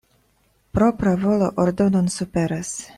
Propra 0.77 1.13
volo 1.27 1.53
ordonon 1.67 2.13
superas. 2.19 2.77